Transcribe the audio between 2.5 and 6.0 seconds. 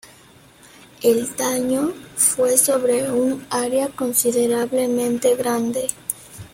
sobre un área considerablemente grande.